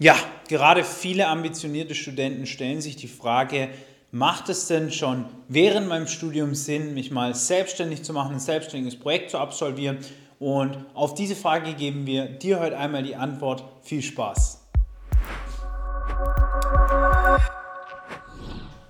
Ja, 0.00 0.14
gerade 0.46 0.84
viele 0.84 1.26
ambitionierte 1.26 1.96
Studenten 1.96 2.46
stellen 2.46 2.80
sich 2.80 2.94
die 2.94 3.08
Frage, 3.08 3.68
macht 4.12 4.48
es 4.48 4.68
denn 4.68 4.92
schon 4.92 5.24
während 5.48 5.88
meinem 5.88 6.06
Studium 6.06 6.54
Sinn, 6.54 6.94
mich 6.94 7.10
mal 7.10 7.34
selbstständig 7.34 8.04
zu 8.04 8.12
machen, 8.12 8.34
ein 8.34 8.38
selbstständiges 8.38 8.96
Projekt 8.96 9.32
zu 9.32 9.38
absolvieren? 9.38 9.98
Und 10.38 10.86
auf 10.94 11.14
diese 11.14 11.34
Frage 11.34 11.74
geben 11.74 12.06
wir 12.06 12.26
dir 12.26 12.60
heute 12.60 12.78
einmal 12.78 13.02
die 13.02 13.16
Antwort. 13.16 13.64
Viel 13.82 14.00
Spaß! 14.00 14.68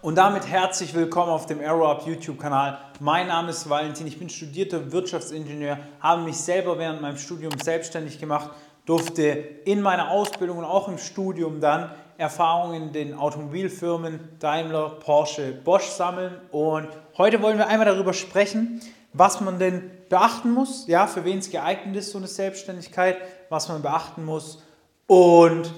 Und 0.02 0.16
damit 0.16 0.46
herzlich 0.46 0.92
willkommen 0.92 1.30
auf 1.30 1.46
dem 1.46 1.60
AeroUp 1.60 2.06
YouTube-Kanal. 2.06 2.78
Mein 3.00 3.28
Name 3.28 3.48
ist 3.48 3.68
Valentin, 3.68 4.06
ich 4.06 4.18
bin 4.18 4.28
studierter 4.28 4.92
Wirtschaftsingenieur, 4.92 5.78
habe 6.00 6.22
mich 6.22 6.36
selber 6.36 6.78
während 6.78 7.00
meinem 7.00 7.16
Studium 7.16 7.52
selbstständig 7.58 8.18
gemacht 8.18 8.50
durfte 8.88 9.22
in 9.22 9.82
meiner 9.82 10.10
Ausbildung 10.10 10.58
und 10.58 10.64
auch 10.64 10.88
im 10.88 10.96
Studium 10.96 11.60
dann 11.60 11.90
Erfahrungen 12.16 12.84
in 12.84 12.92
den 12.92 13.14
Automobilfirmen 13.14 14.18
Daimler, 14.38 14.88
Porsche, 15.00 15.52
Bosch 15.52 15.88
sammeln. 15.88 16.32
Und 16.50 16.88
heute 17.18 17.42
wollen 17.42 17.58
wir 17.58 17.68
einmal 17.68 17.86
darüber 17.86 18.14
sprechen, 18.14 18.80
was 19.12 19.42
man 19.42 19.58
denn 19.58 19.90
beachten 20.08 20.52
muss, 20.52 20.86
ja, 20.86 21.06
für 21.06 21.24
wen 21.24 21.38
es 21.38 21.50
geeignet 21.50 21.96
ist, 21.96 22.12
so 22.12 22.18
eine 22.18 22.28
Selbstständigkeit, 22.28 23.18
was 23.50 23.68
man 23.68 23.82
beachten 23.82 24.24
muss. 24.24 24.62
Und 25.06 25.70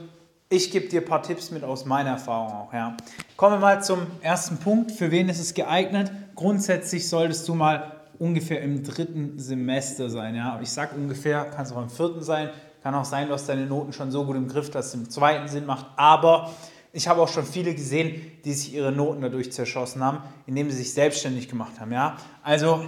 ich 0.48 0.70
gebe 0.70 0.88
dir 0.88 1.00
ein 1.00 1.06
paar 1.06 1.22
Tipps 1.22 1.50
mit 1.50 1.64
aus 1.64 1.84
meiner 1.84 2.10
Erfahrung 2.10 2.52
auch. 2.52 2.72
Ja. 2.72 2.96
Kommen 3.36 3.56
wir 3.56 3.60
mal 3.60 3.82
zum 3.82 4.06
ersten 4.20 4.58
Punkt. 4.58 4.92
Für 4.92 5.10
wen 5.10 5.28
ist 5.28 5.40
es 5.40 5.54
geeignet? 5.54 6.12
Grundsätzlich 6.36 7.08
solltest 7.08 7.48
du 7.48 7.54
mal 7.54 7.92
ungefähr 8.20 8.60
im 8.62 8.84
dritten 8.84 9.38
Semester 9.38 10.10
sein. 10.10 10.36
Ja. 10.36 10.60
Ich 10.62 10.70
sage 10.70 10.94
ungefähr, 10.94 11.44
kann 11.44 11.64
es 11.64 11.72
auch 11.72 11.82
im 11.82 11.90
vierten 11.90 12.22
sein, 12.22 12.50
kann 12.82 12.94
auch 12.94 13.04
sein, 13.04 13.28
du 13.28 13.34
hast 13.34 13.48
deine 13.48 13.66
Noten 13.66 13.92
schon 13.92 14.10
so 14.10 14.24
gut 14.24 14.36
im 14.36 14.48
Griff, 14.48 14.70
dass 14.70 14.86
es 14.86 14.94
im 14.94 15.10
zweiten 15.10 15.48
Sinn 15.48 15.66
macht. 15.66 15.86
Aber 15.96 16.50
ich 16.92 17.06
habe 17.08 17.20
auch 17.20 17.28
schon 17.28 17.44
viele 17.44 17.74
gesehen, 17.74 18.32
die 18.44 18.52
sich 18.52 18.74
ihre 18.74 18.90
Noten 18.90 19.20
dadurch 19.20 19.52
zerschossen 19.52 20.02
haben, 20.02 20.18
indem 20.46 20.70
sie 20.70 20.78
sich 20.78 20.92
selbstständig 20.92 21.48
gemacht 21.48 21.78
haben. 21.78 21.92
Ja? 21.92 22.16
Also 22.42 22.84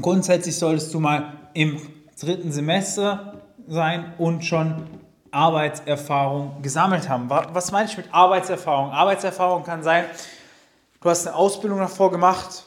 grundsätzlich 0.00 0.56
solltest 0.56 0.92
du 0.94 1.00
mal 1.00 1.32
im 1.54 1.80
dritten 2.20 2.52
Semester 2.52 3.42
sein 3.66 4.14
und 4.18 4.44
schon 4.44 4.86
Arbeitserfahrung 5.30 6.62
gesammelt 6.62 7.08
haben. 7.08 7.28
Was 7.28 7.72
meine 7.72 7.88
ich 7.88 7.96
mit 7.96 8.12
Arbeitserfahrung? 8.12 8.90
Arbeitserfahrung 8.90 9.64
kann 9.64 9.82
sein, 9.82 10.04
du 11.00 11.10
hast 11.10 11.26
eine 11.26 11.36
Ausbildung 11.36 11.78
davor 11.78 12.10
gemacht, 12.10 12.64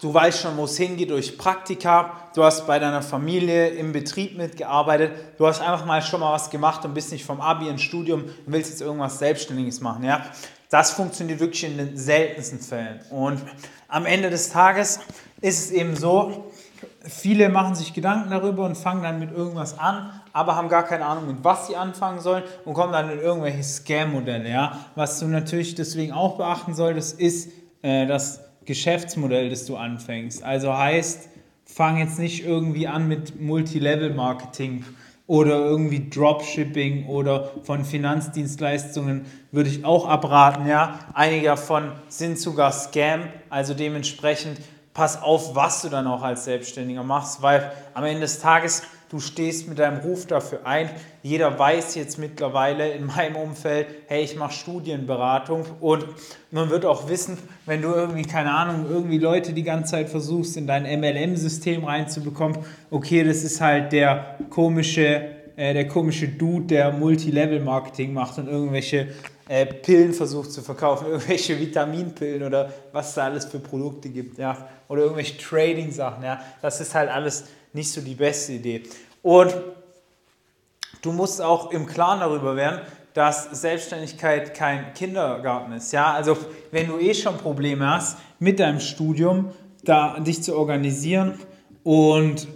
Du 0.00 0.12
weißt 0.12 0.42
schon, 0.42 0.56
wo 0.56 0.64
es 0.64 0.76
hingeht 0.76 1.10
durch 1.10 1.36
Praktika. 1.36 2.12
Du 2.34 2.44
hast 2.44 2.66
bei 2.66 2.78
deiner 2.78 3.02
Familie 3.02 3.68
im 3.68 3.92
Betrieb 3.92 4.36
mitgearbeitet. 4.36 5.12
Du 5.38 5.46
hast 5.46 5.60
einfach 5.60 5.86
mal 5.86 6.02
schon 6.02 6.20
mal 6.20 6.32
was 6.32 6.50
gemacht 6.50 6.84
und 6.84 6.94
bist 6.94 7.10
nicht 7.10 7.24
vom 7.24 7.40
Abi 7.40 7.68
ins 7.68 7.82
Studium 7.82 8.22
und 8.24 8.32
willst 8.46 8.70
jetzt 8.70 8.82
irgendwas 8.82 9.18
Selbstständiges 9.18 9.80
machen. 9.80 10.04
Ja? 10.04 10.24
Das 10.70 10.92
funktioniert 10.92 11.40
wirklich 11.40 11.64
in 11.64 11.78
den 11.78 11.96
seltensten 11.96 12.60
Fällen. 12.60 13.00
Und 13.10 13.40
am 13.88 14.06
Ende 14.06 14.30
des 14.30 14.50
Tages 14.50 15.00
ist 15.40 15.66
es 15.66 15.70
eben 15.70 15.96
so, 15.96 16.52
viele 17.02 17.48
machen 17.48 17.74
sich 17.74 17.94
Gedanken 17.94 18.30
darüber 18.30 18.66
und 18.66 18.76
fangen 18.76 19.02
dann 19.02 19.18
mit 19.18 19.32
irgendwas 19.32 19.78
an, 19.78 20.12
aber 20.32 20.54
haben 20.54 20.68
gar 20.68 20.84
keine 20.84 21.06
Ahnung, 21.06 21.26
mit 21.26 21.42
was 21.42 21.66
sie 21.66 21.76
anfangen 21.76 22.20
sollen 22.20 22.44
und 22.64 22.74
kommen 22.74 22.92
dann 22.92 23.10
in 23.10 23.18
irgendwelche 23.18 23.62
Scam-Modelle. 23.62 24.48
Ja? 24.48 24.78
Was 24.94 25.18
du 25.18 25.26
natürlich 25.26 25.74
deswegen 25.74 26.12
auch 26.12 26.36
beachten 26.36 26.74
solltest, 26.74 27.18
ist, 27.18 27.50
äh, 27.82 28.06
dass 28.06 28.47
Geschäftsmodell, 28.68 29.48
das 29.48 29.64
du 29.64 29.76
anfängst. 29.76 30.42
Also 30.44 30.76
heißt, 30.76 31.30
fang 31.64 31.96
jetzt 31.96 32.18
nicht 32.18 32.44
irgendwie 32.44 32.86
an 32.86 33.08
mit 33.08 33.40
Multilevel-Marketing 33.40 34.84
oder 35.26 35.56
irgendwie 35.56 36.10
Dropshipping 36.10 37.06
oder 37.06 37.50
von 37.62 37.86
Finanzdienstleistungen 37.86 39.24
würde 39.52 39.70
ich 39.70 39.86
auch 39.86 40.06
abraten. 40.06 40.66
Ja, 40.66 40.98
einige 41.14 41.46
davon 41.46 41.92
sind 42.08 42.38
sogar 42.38 42.70
Scam, 42.72 43.22
also 43.48 43.72
dementsprechend 43.72 44.60
pass 44.92 45.22
auf, 45.22 45.54
was 45.54 45.80
du 45.80 45.88
dann 45.88 46.06
auch 46.06 46.22
als 46.22 46.44
Selbstständiger 46.44 47.02
machst, 47.02 47.40
weil 47.40 47.72
am 47.94 48.04
Ende 48.04 48.20
des 48.20 48.38
Tages 48.38 48.82
du 49.10 49.20
stehst 49.20 49.68
mit 49.68 49.78
deinem 49.78 49.98
Ruf 49.98 50.26
dafür 50.26 50.60
ein. 50.64 50.90
Jeder 51.22 51.58
weiß 51.58 51.94
jetzt 51.94 52.18
mittlerweile 52.18 52.90
in 52.90 53.06
meinem 53.06 53.36
Umfeld, 53.36 53.86
hey, 54.06 54.22
ich 54.22 54.36
mache 54.36 54.52
Studienberatung. 54.52 55.64
Und 55.80 56.04
man 56.50 56.70
wird 56.70 56.84
auch 56.84 57.08
wissen, 57.08 57.38
wenn 57.66 57.82
du 57.82 57.88
irgendwie, 57.88 58.22
keine 58.22 58.52
Ahnung, 58.52 58.86
irgendwie 58.90 59.18
Leute 59.18 59.52
die 59.52 59.62
ganze 59.62 59.92
Zeit 59.92 60.08
versuchst, 60.08 60.56
in 60.56 60.66
dein 60.66 60.82
MLM-System 60.84 61.84
reinzubekommen, 61.84 62.58
okay, 62.90 63.24
das 63.24 63.44
ist 63.44 63.60
halt 63.60 63.92
der 63.92 64.36
komische, 64.50 65.22
äh, 65.56 65.74
der 65.74 65.88
komische 65.88 66.28
Dude, 66.28 66.66
der 66.66 66.92
Multilevel-Marketing 66.92 68.12
macht 68.12 68.38
und 68.38 68.48
irgendwelche 68.48 69.08
äh, 69.48 69.64
Pillen 69.66 70.12
versucht 70.12 70.52
zu 70.52 70.62
verkaufen, 70.62 71.06
irgendwelche 71.10 71.58
Vitaminpillen 71.58 72.42
oder 72.42 72.70
was 72.92 73.14
da 73.14 73.24
alles 73.24 73.46
für 73.46 73.58
Produkte 73.58 74.10
gibt, 74.10 74.38
ja, 74.38 74.68
oder 74.88 75.02
irgendwelche 75.02 75.38
Trading-Sachen, 75.38 76.22
ja, 76.22 76.40
das 76.62 76.80
ist 76.80 76.94
halt 76.94 77.10
alles 77.10 77.44
nicht 77.72 77.90
so 77.90 78.00
die 78.00 78.14
beste 78.14 78.52
Idee. 78.52 78.82
Und 79.22 79.54
du 81.02 81.12
musst 81.12 81.40
auch 81.40 81.70
im 81.70 81.86
Klaren 81.86 82.20
darüber 82.20 82.56
werden, 82.56 82.80
dass 83.14 83.44
Selbstständigkeit 83.60 84.54
kein 84.54 84.94
Kindergarten 84.94 85.72
ist. 85.72 85.92
Ja, 85.92 86.12
also 86.12 86.36
wenn 86.70 86.86
du 86.86 86.98
eh 86.98 87.14
schon 87.14 87.36
Probleme 87.36 87.88
hast 87.88 88.18
mit 88.38 88.60
deinem 88.60 88.80
Studium, 88.80 89.52
da 89.84 90.20
dich 90.20 90.42
zu 90.42 90.56
organisieren 90.56 91.34
und 91.82 92.46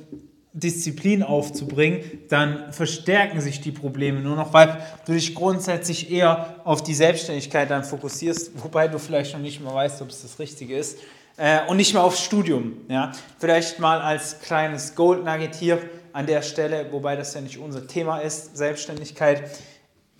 Disziplin 0.52 1.22
aufzubringen, 1.22 2.02
dann 2.28 2.72
verstärken 2.72 3.40
sich 3.40 3.62
die 3.62 3.72
Probleme 3.72 4.20
nur 4.20 4.36
noch, 4.36 4.52
weil 4.52 4.78
du 5.06 5.12
dich 5.12 5.34
grundsätzlich 5.34 6.10
eher 6.10 6.56
auf 6.64 6.82
die 6.82 6.94
Selbstständigkeit 6.94 7.70
dann 7.70 7.84
fokussierst, 7.84 8.52
wobei 8.62 8.86
du 8.86 8.98
vielleicht 8.98 9.32
noch 9.32 9.40
nicht 9.40 9.62
mal 9.62 9.74
weißt, 9.74 10.02
ob 10.02 10.10
es 10.10 10.22
das 10.22 10.38
Richtige 10.38 10.76
ist 10.76 10.98
äh, 11.36 11.66
und 11.66 11.76
nicht 11.76 11.94
mehr 11.94 12.02
aufs 12.02 12.22
Studium. 12.22 12.76
Ja? 12.88 13.12
Vielleicht 13.38 13.78
mal 13.78 14.00
als 14.00 14.40
kleines 14.40 14.94
Gold 14.94 15.24
Nugget 15.24 15.54
hier 15.54 15.78
an 16.12 16.26
der 16.26 16.42
Stelle, 16.42 16.86
wobei 16.90 17.16
das 17.16 17.34
ja 17.34 17.40
nicht 17.40 17.58
unser 17.58 17.86
Thema 17.86 18.18
ist, 18.18 18.56
Selbstständigkeit. 18.56 19.42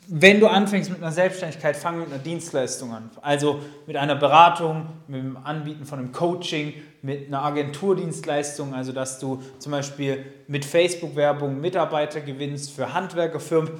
Wenn 0.09 0.41
du 0.41 0.49
anfängst 0.49 0.91
mit 0.91 1.01
einer 1.01 1.13
Selbstständigkeit, 1.13 1.77
fang 1.77 2.01
mit 2.01 2.09
einer 2.09 2.19
Dienstleistung 2.19 2.93
an. 2.93 3.11
Also 3.21 3.61
mit 3.87 3.97
einer 3.97 4.17
Beratung, 4.17 4.89
mit 5.07 5.23
dem 5.23 5.37
Anbieten 5.37 5.85
von 5.85 6.01
einem 6.01 6.13
Coaching, 6.13 6.75
mit 7.03 7.29
einer 7.29 7.45
Agenturdienstleistung, 7.45 8.75
also 8.75 8.93
dass 8.93 9.21
du 9.21 9.43
zum 9.59 9.73
Beispiel 9.73 10.25
mit 10.49 10.65
Facebook-Werbung 10.65 11.61
Mitarbeiter 11.61 12.21
gewinnst 12.21 12.73
für 12.73 12.95
Handwerkerfirmen 12.95 13.71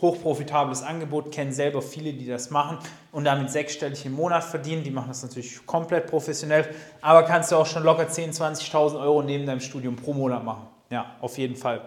hochprofitables 0.00 0.82
Angebot, 0.82 1.32
kennen 1.32 1.52
selber 1.52 1.82
viele, 1.82 2.12
die 2.12 2.26
das 2.26 2.50
machen 2.50 2.78
und 3.12 3.24
damit 3.24 3.50
sechsstellig 3.50 4.04
im 4.06 4.12
Monat 4.12 4.44
verdienen. 4.44 4.82
Die 4.82 4.90
machen 4.90 5.08
das 5.08 5.22
natürlich 5.22 5.64
komplett 5.66 6.06
professionell, 6.06 6.68
aber 7.00 7.24
kannst 7.24 7.52
du 7.52 7.56
auch 7.56 7.66
schon 7.66 7.82
locker 7.82 8.08
10.000, 8.08 8.56
20.000 8.58 9.00
Euro 9.00 9.22
neben 9.22 9.46
deinem 9.46 9.60
Studium 9.60 9.96
pro 9.96 10.12
Monat 10.12 10.44
machen. 10.44 10.66
Ja, 10.90 11.14
auf 11.20 11.38
jeden 11.38 11.56
Fall. 11.56 11.82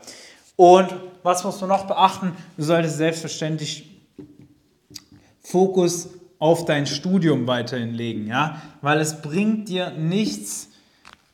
Und 0.56 0.94
was 1.24 1.44
musst 1.44 1.62
du 1.62 1.68
noch 1.68 1.86
beachten? 1.88 2.36
Du 2.58 2.64
solltest 2.64 2.98
selbstverständlich 2.98 3.90
Fokus 5.42 6.10
auf 6.40 6.66
dein 6.66 6.86
Studium 6.88 7.48
weiterhin 7.48 7.94
legen, 7.94 8.28
ja, 8.28 8.62
weil 8.82 9.00
es 9.00 9.22
bringt 9.22 9.70
dir 9.70 9.92
nichts, 9.92 10.70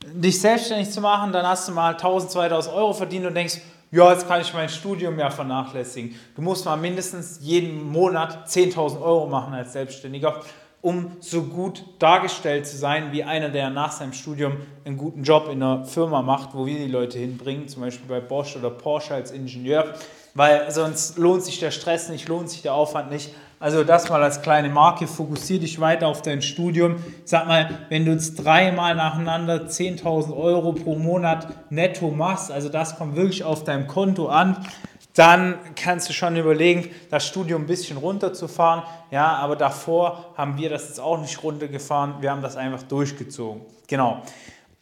dich 0.05 0.39
selbstständig 0.39 0.91
zu 0.91 1.01
machen, 1.01 1.31
dann 1.31 1.45
hast 1.45 1.67
du 1.67 1.71
mal 1.71 1.93
1000, 1.93 2.31
2000 2.31 2.75
Euro 2.75 2.93
verdient 2.93 3.25
und 3.25 3.33
denkst, 3.33 3.59
ja, 3.91 4.11
jetzt 4.11 4.27
kann 4.27 4.41
ich 4.41 4.53
mein 4.53 4.69
Studium 4.69 5.17
ja 5.17 5.31
vernachlässigen. 5.31 6.15
Du 6.35 6.41
musst 6.41 6.65
mal 6.65 6.77
mindestens 6.77 7.39
jeden 7.41 7.91
Monat 7.91 8.47
10.000 8.47 9.01
Euro 9.01 9.27
machen 9.27 9.53
als 9.53 9.73
Selbstständiger, 9.73 10.41
um 10.81 11.17
so 11.19 11.41
gut 11.41 11.83
dargestellt 11.97 12.67
zu 12.67 12.77
sein 12.77 13.11
wie 13.11 13.23
einer, 13.23 13.49
der 13.49 13.69
nach 13.71 13.91
seinem 13.91 14.13
Studium 14.13 14.57
einen 14.85 14.97
guten 14.97 15.23
Job 15.23 15.49
in 15.51 15.63
einer 15.63 15.85
Firma 15.85 16.21
macht, 16.21 16.53
wo 16.53 16.67
wir 16.67 16.77
die 16.77 16.91
Leute 16.91 17.17
hinbringen, 17.17 17.67
zum 17.67 17.81
Beispiel 17.81 18.07
bei 18.07 18.19
Bosch 18.19 18.55
oder 18.55 18.69
Porsche 18.69 19.15
als 19.15 19.31
Ingenieur, 19.31 19.95
weil 20.35 20.69
sonst 20.69 21.17
lohnt 21.17 21.43
sich 21.43 21.59
der 21.59 21.71
Stress 21.71 22.09
nicht, 22.09 22.27
lohnt 22.29 22.49
sich 22.49 22.61
der 22.61 22.75
Aufwand 22.75 23.09
nicht. 23.09 23.33
Also 23.61 23.83
das 23.83 24.09
mal 24.09 24.23
als 24.23 24.41
kleine 24.41 24.69
Marke, 24.69 25.05
fokussiere 25.05 25.59
dich 25.59 25.81
weiter 25.81 26.07
auf 26.07 26.21
dein 26.21 26.41
Studium. 26.41 27.03
Sag 27.25 27.45
mal, 27.45 27.69
wenn 27.89 28.05
du 28.05 28.13
jetzt 28.13 28.35
dreimal 28.35 28.95
nacheinander 28.95 29.65
10.000 29.67 30.33
Euro 30.35 30.71
pro 30.71 30.95
Monat 30.95 31.47
netto 31.69 32.09
machst, 32.09 32.51
also 32.51 32.69
das 32.69 32.97
kommt 32.97 33.17
wirklich 33.17 33.43
auf 33.43 33.65
deinem 33.65 33.87
Konto 33.87 34.27
an, 34.27 34.65
dann 35.13 35.55
kannst 35.75 36.07
du 36.07 36.13
schon 36.13 36.37
überlegen, 36.37 36.89
das 37.09 37.27
Studium 37.27 37.63
ein 37.63 37.67
bisschen 37.67 37.97
runterzufahren. 37.97 38.83
Ja, 39.11 39.35
aber 39.35 39.57
davor 39.57 40.33
haben 40.37 40.57
wir 40.57 40.69
das 40.69 40.87
jetzt 40.87 41.01
auch 41.01 41.19
nicht 41.19 41.43
runtergefahren, 41.43 42.21
wir 42.21 42.31
haben 42.31 42.41
das 42.41 42.55
einfach 42.55 42.83
durchgezogen. 42.83 43.63
Genau. 43.87 44.21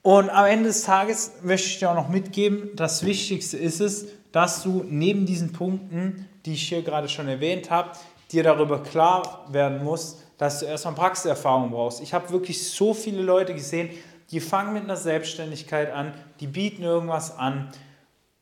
Und 0.04 0.30
am 0.30 0.46
Ende 0.46 0.66
des 0.66 0.84
Tages 0.84 1.32
möchte 1.42 1.68
ich 1.68 1.80
dir 1.80 1.90
auch 1.90 1.96
noch 1.96 2.10
mitgeben, 2.10 2.70
das 2.76 3.04
Wichtigste 3.04 3.58
ist 3.58 3.82
es, 3.82 4.06
dass 4.32 4.62
du 4.62 4.86
neben 4.88 5.26
diesen 5.26 5.52
Punkten, 5.52 6.28
die 6.46 6.54
ich 6.54 6.70
hier 6.70 6.84
gerade 6.84 7.10
schon 7.10 7.28
erwähnt 7.28 7.72
habe, 7.72 7.90
dir 8.32 8.44
darüber 8.44 8.84
klar 8.84 9.46
werden 9.50 9.84
musst, 9.84 10.24
dass 10.38 10.60
du 10.60 10.66
erstmal 10.66 10.94
Praxiserfahrung 10.96 11.72
brauchst. 11.72 12.02
Ich 12.02 12.14
habe 12.14 12.30
wirklich 12.30 12.70
so 12.70 12.94
viele 12.94 13.22
Leute 13.22 13.54
gesehen, 13.54 13.90
die 14.32 14.40
fangen 14.40 14.74
mit 14.74 14.84
einer 14.84 14.98
Selbstständigkeit 14.98 15.92
an, 15.92 16.14
die 16.40 16.48
bieten 16.48 16.84
irgendwas 16.84 17.38
an 17.38 17.70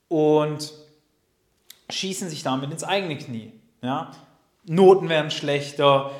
und 0.07 0.73
schießen 1.89 2.29
sich 2.29 2.43
damit 2.43 2.71
ins 2.71 2.83
eigene 2.83 3.17
Knie. 3.17 3.51
Ja? 3.81 4.11
Noten 4.65 5.09
werden 5.09 5.29
schlechter, 5.29 6.11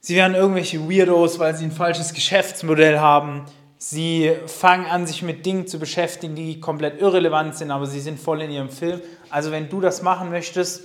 sie 0.00 0.16
werden 0.16 0.34
irgendwelche 0.34 0.88
Weirdos, 0.88 1.38
weil 1.38 1.54
sie 1.54 1.64
ein 1.64 1.72
falsches 1.72 2.14
Geschäftsmodell 2.14 2.98
haben. 2.98 3.44
Sie 3.76 4.34
fangen 4.46 4.86
an, 4.86 5.06
sich 5.06 5.22
mit 5.22 5.46
Dingen 5.46 5.66
zu 5.66 5.78
beschäftigen, 5.78 6.34
die 6.34 6.58
komplett 6.58 7.00
irrelevant 7.00 7.56
sind, 7.56 7.70
aber 7.70 7.86
sie 7.86 8.00
sind 8.00 8.18
voll 8.18 8.40
in 8.40 8.50
ihrem 8.50 8.70
Film. 8.70 9.00
Also 9.30 9.52
wenn 9.52 9.68
du 9.68 9.80
das 9.80 10.02
machen 10.02 10.30
möchtest, 10.30 10.82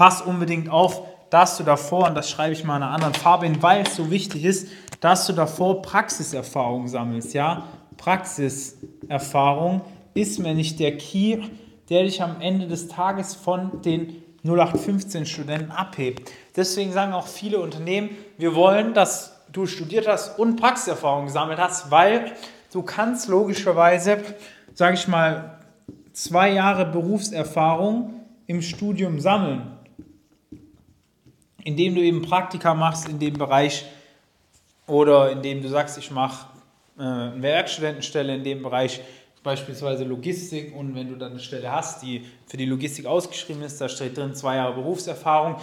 pass 0.00 0.22
unbedingt 0.22 0.70
auf, 0.70 1.02
dass 1.28 1.58
du 1.58 1.62
davor, 1.62 2.08
und 2.08 2.14
das 2.14 2.30
schreibe 2.30 2.54
ich 2.54 2.64
mal 2.64 2.78
in 2.78 2.84
einer 2.84 2.92
anderen 2.92 3.12
Farbe 3.12 3.44
hin, 3.44 3.62
weil 3.62 3.82
es 3.82 3.96
so 3.96 4.10
wichtig 4.10 4.46
ist, 4.46 4.68
dass 5.00 5.26
du 5.26 5.34
davor 5.34 5.82
Praxiserfahrung 5.82 6.88
sammelst. 6.88 7.34
Ja? 7.34 7.64
Praxiserfahrung 7.98 9.82
ist 10.14 10.38
mir 10.38 10.54
nicht 10.54 10.80
der 10.80 10.96
Key, 10.96 11.42
der 11.90 12.04
dich 12.04 12.22
am 12.22 12.40
Ende 12.40 12.66
des 12.66 12.88
Tages 12.88 13.34
von 13.34 13.82
den 13.82 14.22
0815 14.42 15.26
Studenten 15.26 15.70
abhebt. 15.70 16.32
Deswegen 16.56 16.92
sagen 16.94 17.12
auch 17.12 17.26
viele 17.26 17.60
Unternehmen, 17.60 18.08
wir 18.38 18.54
wollen, 18.54 18.94
dass 18.94 19.44
du 19.52 19.66
studiert 19.66 20.08
hast 20.08 20.38
und 20.38 20.56
Praxiserfahrung 20.56 21.26
gesammelt 21.26 21.58
hast, 21.58 21.90
weil 21.90 22.32
du 22.72 22.80
kannst 22.80 23.28
logischerweise, 23.28 24.16
sage 24.72 24.94
ich 24.94 25.06
mal, 25.08 25.58
zwei 26.14 26.52
Jahre 26.52 26.86
Berufserfahrung 26.86 28.14
im 28.46 28.62
Studium 28.62 29.20
sammeln, 29.20 29.76
indem 31.64 31.94
du 31.94 32.00
eben 32.00 32.22
Praktika 32.22 32.74
machst 32.74 33.08
in 33.08 33.18
dem 33.18 33.34
Bereich 33.34 33.84
oder 34.86 35.30
indem 35.30 35.62
du 35.62 35.68
sagst, 35.68 35.98
ich 35.98 36.10
mache 36.10 36.46
äh, 36.98 37.02
eine 37.02 37.42
Werkstudentenstelle 37.42 38.34
in 38.34 38.44
dem 38.44 38.62
Bereich, 38.62 39.00
beispielsweise 39.42 40.04
Logistik 40.04 40.74
und 40.76 40.94
wenn 40.94 41.08
du 41.08 41.16
dann 41.16 41.32
eine 41.32 41.40
Stelle 41.40 41.70
hast, 41.72 42.02
die 42.02 42.26
für 42.46 42.56
die 42.56 42.66
Logistik 42.66 43.06
ausgeschrieben 43.06 43.62
ist, 43.62 43.80
da 43.80 43.88
steht 43.88 44.16
drin 44.16 44.34
zwei 44.34 44.56
Jahre 44.56 44.74
Berufserfahrung, 44.74 45.56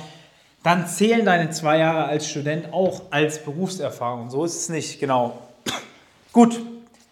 dann 0.64 0.88
zählen 0.88 1.24
deine 1.26 1.52
zwei 1.52 1.78
Jahre 1.78 2.06
als 2.06 2.28
Student 2.28 2.74
auch 2.74 3.04
als 3.12 3.44
Berufserfahrung. 3.44 4.30
So 4.30 4.44
ist 4.46 4.56
es 4.56 4.70
nicht, 4.70 5.00
genau. 5.00 5.40
Gut, 6.34 6.60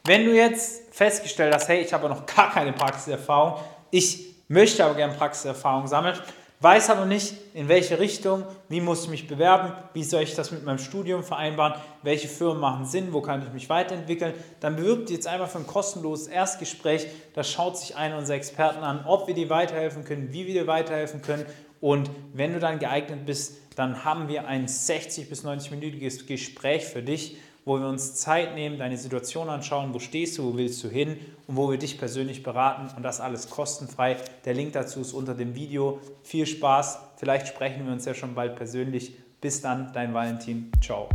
wenn 0.06 0.26
du 0.26 0.36
jetzt 0.36 0.94
festgestellt 0.94 1.54
hast, 1.54 1.68
hey, 1.68 1.82
ich 1.82 1.94
habe 1.94 2.10
noch 2.10 2.26
gar 2.26 2.52
keine 2.52 2.74
Praxiserfahrung, 2.74 3.60
ich 3.92 4.26
möchte 4.48 4.84
aber 4.84 4.96
gerne 4.96 5.14
Praxiserfahrung 5.14 5.88
sammeln, 5.88 6.18
weiß 6.66 6.90
aber 6.90 7.06
nicht, 7.06 7.36
in 7.54 7.68
welche 7.68 8.00
Richtung, 8.00 8.44
wie 8.70 8.82
muss 8.82 9.04
ich 9.04 9.10
mich 9.12 9.28
bewerben, 9.28 9.72
wie 9.94 10.04
soll 10.04 10.24
ich 10.24 10.34
das 10.34 10.50
mit 10.50 10.66
meinem 10.66 10.80
Studium 10.80 11.24
vereinbaren, 11.24 11.80
welche 12.02 12.28
Firmen 12.28 12.60
machen 12.60 12.88
Sinn, 12.88 13.14
wo 13.14 13.22
kann 13.22 13.44
ich 13.44 13.54
mich 13.54 13.70
weiterentwickeln, 13.70 14.34
dann 14.62 14.76
bewirbt 14.76 15.12
jetzt 15.12 15.28
einfach 15.28 15.48
für 15.48 15.60
ein 15.60 15.68
kostenloses 15.68 16.26
Erstgespräch. 16.26 17.06
Da 17.36 17.44
schaut 17.44 17.78
sich 17.78 17.96
einer 17.96 18.18
unserer 18.18 18.38
Experten 18.38 18.84
an, 18.84 19.06
ob 19.06 19.28
wir 19.28 19.36
dir 19.36 19.52
weiterhelfen 19.52 20.06
können, 20.06 20.34
wie 20.34 20.48
wir 20.48 20.56
dir 20.56 20.66
weiterhelfen 20.66 21.22
können. 21.22 21.46
Und 21.82 22.10
wenn 22.34 22.54
du 22.54 22.60
dann 22.60 22.80
geeignet 22.80 23.28
bist, 23.28 23.58
dann 23.76 24.04
haben 24.04 24.28
wir 24.28 24.48
ein 24.48 24.68
60 24.68 25.30
bis 25.30 25.46
90-minütiges 25.46 26.26
Gespräch 26.26 26.84
für 26.86 27.04
dich, 27.04 27.38
wo 27.66 27.80
wir 27.80 27.88
uns 27.88 28.16
Zeit 28.16 28.54
nehmen, 28.54 28.78
deine 28.78 28.98
Situation 28.98 29.50
anschauen, 29.50 29.94
wo 29.94 30.00
stehst 30.00 30.38
du, 30.38 30.54
wo 30.54 30.58
willst 30.58 30.84
du 30.84 30.88
hin 30.88 31.18
und 31.48 31.58
wo 31.58 31.70
wir 31.70 31.80
dich 31.80 31.98
persönlich 31.98 32.44
beraten 32.44 32.96
und 32.96 33.04
das 33.04 33.20
alles 33.20 33.50
kostenfrei. 33.50 34.18
Der 34.46 34.54
Link 34.54 34.74
dazu 34.74 35.02
ist 35.02 35.14
unter 35.14 35.34
dem 35.34 35.56
Video. 35.56 36.00
Viel 36.24 36.46
Spaß, 36.46 37.00
vielleicht 37.18 37.48
sprechen 37.48 37.86
wir 37.86 37.92
uns 37.92 38.06
ja 38.06 38.14
schon 38.14 38.36
bald 38.36 38.56
persönlich. 38.56 39.18
Bis 39.42 39.62
dann, 39.62 39.92
dein 39.94 40.14
Valentin. 40.14 40.72
Ciao. 40.82 41.10